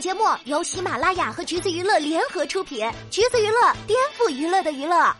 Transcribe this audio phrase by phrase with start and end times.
[0.00, 5.12] 节目由喜马拉雅和橘子娱乐联合出品，橘子娱乐颠覆娱乐的娱乐。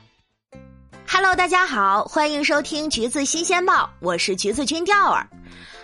[1.10, 5.28] Hello，大家好，欢迎收听橘子新鲜报，我是橘子君钓儿。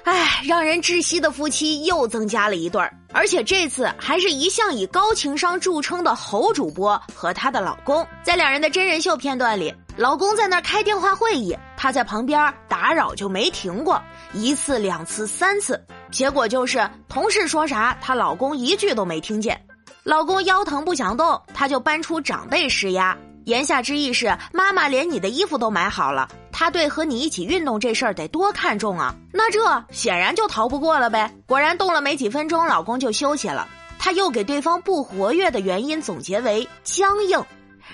[0.04, 8.06] 哎，让人窒息的夫妻又增加了一对儿，而且这次还是一向以高情商著称的侯主播和她的老公。
[8.22, 14.00] 在两人的真人秀片段里，老公在那儿开电话会议，她在旁边打扰就没停过，
[14.34, 15.82] 一次、两次、三次，
[16.14, 19.60] 结果就是同事说啥，她老公一句都没听见。
[20.04, 23.16] 老公腰疼不想动，她就搬出长辈施压。
[23.46, 29.12] 言下之意是，妈妈连你的衣服都买好了，她对和你一起运动这事儿得多看重啊！
[29.32, 31.28] 那这显然就逃不过了呗。
[31.46, 33.66] 果然动了没几分钟，老公就休息了。
[33.98, 37.44] 她又给对方不活跃的原因总结为僵硬。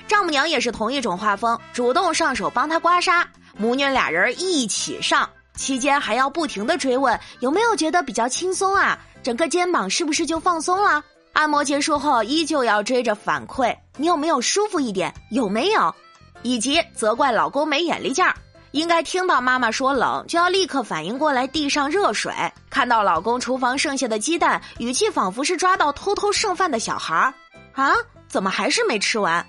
[0.06, 3.24] 丈母娘也是同一种画风，主动上手帮她刮痧，
[3.56, 5.26] 母女俩人一起上，
[5.60, 8.98] 期间还要不停的追问有没有觉得比较轻松啊？
[9.22, 11.04] 整个肩膀是不是就放松了？
[11.34, 15.12] 按摩结束后，依旧要追着反馈，你有没有舒服一点？
[15.30, 15.94] 有没有？
[16.42, 18.34] 以及责怪老公没眼力劲儿，
[18.70, 22.32] 应该听到妈妈说冷，就要立刻反应过来递上热水；
[22.70, 27.34] 看到老公厨房剩下的鸡蛋，语气仿佛是抓到偷偷剩饭的小孩儿，
[27.74, 27.92] 啊，
[28.28, 29.46] 怎么还是没吃完？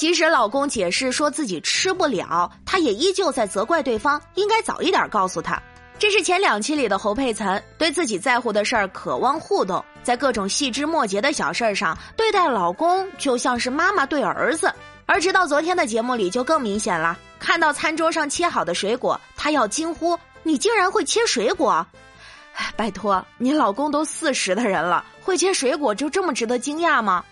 [0.00, 5.62] 即使老公解释说自己吃不了，她也依旧在责怪对方应该早一点告诉他。
[5.98, 14.72] 这是前两期里的侯佩岑对自己在乎的事儿渴望互动，在各种细枝末节的小事儿上对待老公就像是妈妈对儿子。
[15.04, 21.86] 而直到昨天的节目里就更明显了，看到餐桌上切好的水果，她要惊呼：“你竟然会切水果！”
[22.74, 27.22] 拜托，你老公都四十的人了，会切水果就这么值得惊讶吗？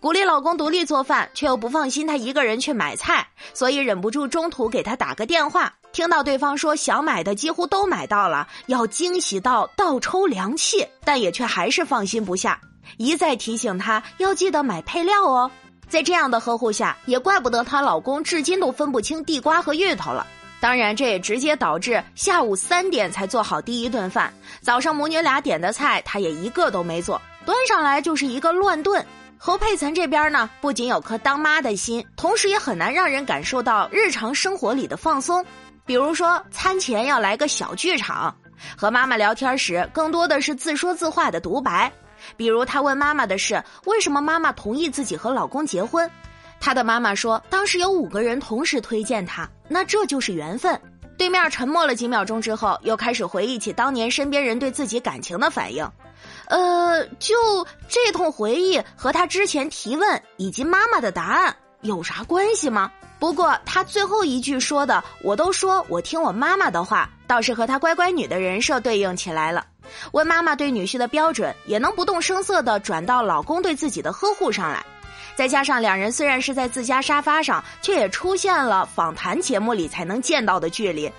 [0.00, 5.74] 鼓励老公独立做饭，却又不放心他一个人去买菜，所以忍不住中途给他打个电话。
[5.90, 12.60] 听到对方说想买的几乎都买到了，要惊喜到倒抽凉气，但也却还是放心不下，
[12.96, 15.50] 一再提醒他要记得买配料哦。
[15.88, 20.24] 在这样的呵护下，也怪不得她老公至今都分不清地瓜和芋头了。
[20.60, 29.04] 当然，这也直接导致下午三点才做好第一顿饭，早上母女俩点的菜，他也一个都没做，端上来就是一个乱炖。
[29.40, 35.44] 侯佩岑这边呢，不仅有颗当妈的心，同时也很难让人感受到日常生活里的放松。
[35.86, 38.36] 比如说，餐前要来个小剧场，
[38.76, 41.90] 和妈妈聊天时，更多的是自说自话的独白。
[42.36, 46.10] 比如，她问妈妈的是为什么妈妈同意自己和老公结婚，
[46.58, 50.78] 她的妈妈说，当时有五个人同时推荐她，那这就是缘分。
[51.16, 55.88] 对面沉默了几秒钟之后，又开始回忆起当年身边人对自己感情的反应。
[56.48, 57.34] 呃，就
[57.88, 62.90] 这通回忆和他之前提问以及妈妈的答案有啥关系吗？
[63.18, 69.66] 不过他最后一句说的，我都说我听我妈妈的话，倒是和他乖乖女的人设对应起来了。
[70.12, 74.84] 问妈妈对女婿的标准，也能不动声色的转到老公对自己的呵护上来。
[75.34, 81.10] 再加上两人虽然是在自家沙发上，却也出现了访谈节目里才能见到的距离。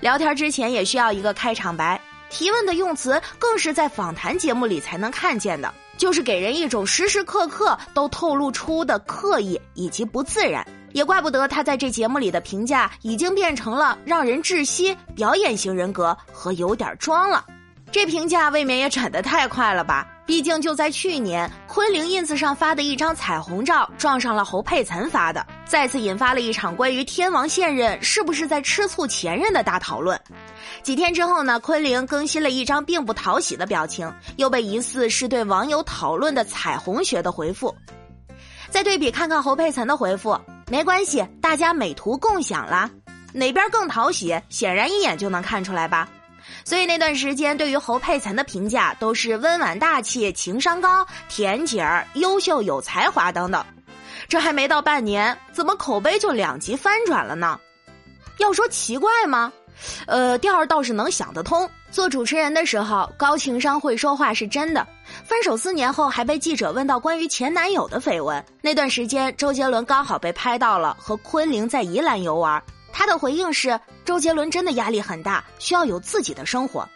[0.00, 1.97] 聊天之前也需要一个开场白。
[2.30, 10.66] 提问的用词更是在访谈节目里才能看见的，就是给人一种时时刻刻都透露出的刻意以及不自然。
[10.92, 17.44] 也怪不得他在这节目里的评价已经变成了让人窒息、表演型人格和有点装了。
[17.92, 20.06] 这评价未免也转得太快了吧？
[20.28, 30.20] 毕竟就在去年，昆凌 ins 上发的一张彩虹照撞上了侯佩岑发的，再次引发了一场关于天王现任是不是在吃醋前任的大讨论。
[30.82, 37.74] 几天之后呢，昆凌更新了一张并不讨喜的表情，又被疑似是对网友讨论的彩虹学的回复。
[38.68, 40.38] 再对比看看侯佩岑的回复，
[40.70, 42.90] 没关系，大家美图共享啦，
[43.32, 46.06] 哪边更讨喜，显然一眼就能看出来吧。
[46.64, 53.64] 所以那段时间，对于侯佩岑的评价都是温婉大气、情商高、甜姐儿、优秀有才华等等。
[54.28, 57.58] 这还没到半年，怎么口碑就两极翻转了呢？
[58.38, 59.52] 要说奇怪吗？
[60.06, 61.68] 呃，调儿倒是能想得通。
[61.90, 64.86] 做主持人的时候，高情商会说话是真的。
[65.24, 68.44] 分手四年后，还被记者问到关于前男友的绯闻。
[68.60, 72.62] 那段时间，周杰伦刚好被拍到了和昆凌在宜兰游玩。
[72.92, 76.88] 他的回应是：周杰伦真的压力很大，需要有自己的生活。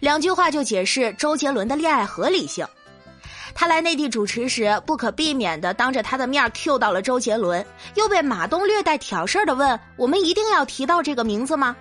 [0.00, 2.66] 两句话就解释周杰伦的恋爱合理性。
[3.54, 7.64] 他来内地主持时，不可避免的当着他的面 Q 到了周杰伦，
[7.94, 11.74] 又被马东略带挑事儿的问：“我们一定要提到这个名字吗？”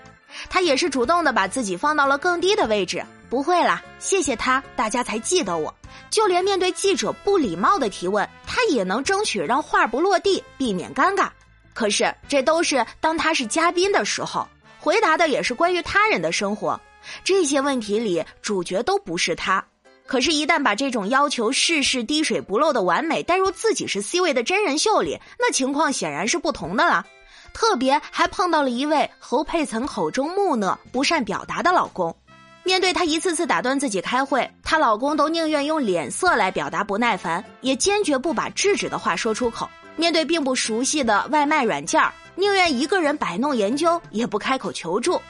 [0.50, 3.04] 他也是主动的把自己放到了更低的位置。
[3.30, 5.74] 不会啦，谢谢他，大家才记得我。
[6.10, 11.30] 就连面对记者不礼貌的提问，他也能争取让话不落地，避免尴尬。
[11.76, 14.48] 可是，这都是当他是嘉宾的时候，
[14.80, 16.80] 回答的也是关于他人的生活，
[17.22, 19.64] 这些问题里主角都不是他。
[20.08, 27.06] 可是，一旦把这种要求事事滴水不漏的完美带入自己是 C 位的真人秀里，那情况显然是不同的了。
[27.54, 32.16] 特别还碰到了一位侯佩岑口中木讷、不善表达的老公。
[32.64, 39.70] 面对她一次次打断自己开会，她老公都宁愿用脸色来表达不耐烦，也坚决不把制止的话说出口。
[39.96, 42.02] 面对并不熟悉的外卖软件
[42.36, 45.22] 宁愿一个人摆弄研究，也不开口求助。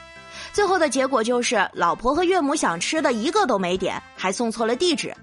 [0.52, 5.14] 最后的结果就是，老婆和岳母想吃的一个都没点，还送错了地址。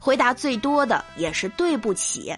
[0.00, 2.34] 回答最多的也是对不起。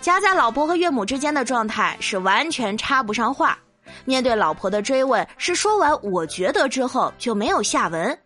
[0.00, 3.58] 夹在老婆和岳母之间的状态是完全插不上话。
[4.04, 8.16] 面对老婆的追问，是说完“我觉得”之后就没有下文，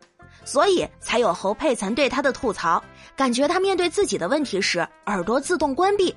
[0.45, 2.83] 所以才有侯佩岑对他的吐槽，
[3.17, 6.15] 感觉他面对自己的问题时耳朵自动关闭。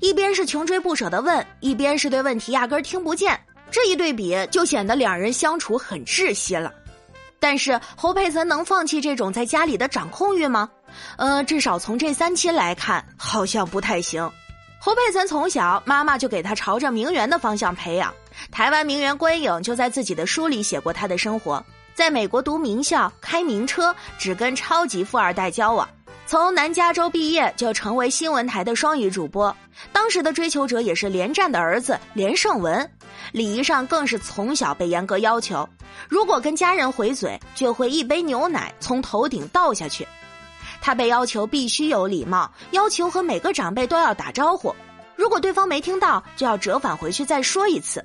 [0.00, 3.38] 一边是穷追不舍的问，一边是对问题压根听不见。
[3.70, 6.72] 这一对比就显得两人相处很窒息了，
[7.38, 10.70] 但是侯佩岑能放弃这种在家里的掌控欲吗？
[11.16, 14.22] 呃，至少从这三期来看，好像不太行。
[14.80, 18.14] 侯佩岑从小妈妈就给她朝着名媛的方向培养，
[18.50, 21.62] 台湾名媛关颖就在自己的书里写过她的生活，
[21.94, 25.86] 在美国读名校，开名车，只跟超级富二代交往。
[26.28, 29.56] 从南加州毕业就成为新闻台的双语主播，
[29.94, 32.86] 当时的追求者也是连战的儿子连胜文，
[33.32, 35.66] 礼仪上更是从小被严格要求，
[36.06, 40.06] 如果跟家人回嘴，就会一杯牛奶从头顶倒下去。
[40.82, 44.76] 他被要求必须有礼貌，要求和每个长辈都要打招呼，
[45.16, 48.04] 如果对方没听到，就要折返回去再说一次。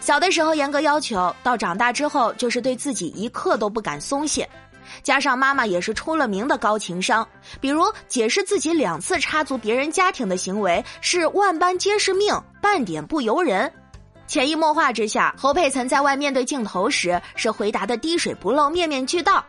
[0.00, 4.48] 小的时候严格要求，到长大之后就是对自己一刻都不敢松懈。
[5.02, 7.26] 加上妈妈也是出了名的高情商，
[7.60, 13.72] 比如解释自己两次插足别人家庭的行为是万般皆是命，半点不由人。
[14.26, 19.44] 潜移默化之下，侯佩岑在外面对镜头时是回答的滴水不漏、面面俱到。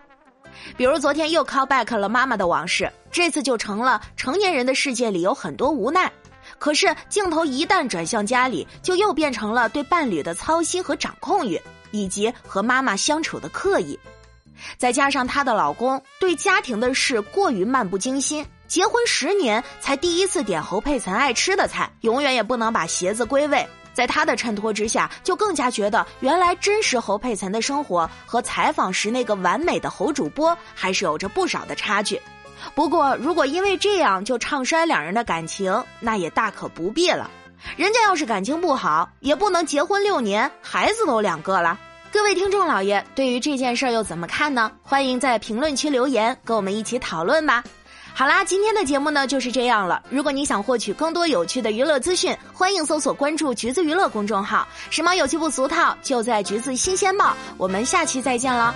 [0.75, 6.11] 比如昨天又 call back 了妈妈的往事，这次就成了成年人的世界里有很多无奈。
[6.57, 11.61] 可是镜头一旦转向家里，就又变成了对伴侣的操心和掌控欲，
[11.91, 13.97] 以及和妈妈相处的刻意。
[14.77, 23.67] 再加上她的老公对家庭的事过于漫不经心，结婚十年才第一次点侯佩岑爱吃的菜，永远也不能把鞋子归位。
[23.93, 32.21] 在他的衬托之下，就更加觉得原来真实侯佩岑的生活和采访时那个完美的侯主播还是有着不少的差距。
[32.73, 37.29] 不过，如果因为这样就唱衰两人的感情，那也大可不必了。
[37.75, 41.77] 人家要是感情不好，也不能结婚六年，孩子都两个了。
[42.11, 44.69] 各位听众老爷，对于这件事儿又怎么看呢？
[44.83, 47.63] 欢迎在评论区留言，跟我们一起讨论吧。
[48.13, 50.03] 好啦，今天的节目呢就是这样了。
[50.09, 57.33] 如果你想获取更多有趣的娱乐资讯，欢迎搜索关注“橘子娱乐”公众号，时髦有趣不俗套，就在橘子新鲜报。
[57.57, 58.75] 我们下期再见了。